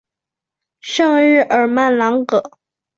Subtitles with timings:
[0.79, 2.57] 圣日尔曼朗戈。